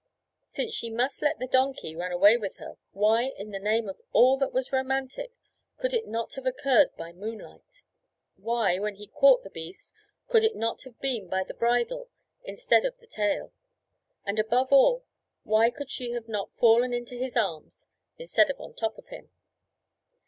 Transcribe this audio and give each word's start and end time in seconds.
Since 0.49 0.73
she 0.73 0.89
must 0.89 1.21
let 1.21 1.37
the 1.37 1.45
donkey 1.45 1.95
run 1.95 2.11
away 2.11 2.35
with 2.35 2.57
her, 2.57 2.77
why, 2.91 3.35
in 3.37 3.51
the 3.51 3.59
name 3.59 3.87
of 3.87 4.01
all 4.13 4.35
that 4.37 4.51
was 4.51 4.71
romantic, 4.73 5.31
could 5.77 5.93
it 5.93 6.07
not 6.07 6.33
have 6.33 6.47
occurred 6.47 6.89
by 6.97 7.11
moonlight? 7.13 7.83
Why, 8.35 8.79
when 8.79 8.95
he 8.95 9.05
caught 9.05 9.43
the 9.43 9.51
beast, 9.51 9.93
could 10.27 10.43
it 10.43 10.55
not 10.55 10.81
have 10.85 10.99
been 11.01 11.27
by 11.29 11.43
the 11.43 11.53
bridle 11.53 12.09
instead 12.43 12.83
of 12.83 12.97
the 12.97 13.05
tail? 13.05 13.53
And 14.25 14.39
above 14.39 14.73
all, 14.73 15.05
why 15.43 15.69
could 15.69 15.91
she 15.91 16.09
not 16.19 16.49
have 16.49 16.57
fallen 16.59 16.93
into 16.95 17.13
his 17.15 17.37
arms, 17.37 17.85
instead 18.17 18.49
of 18.49 18.59
on 18.59 18.73
top 18.73 18.97
of 18.97 19.09
him? 19.09 19.29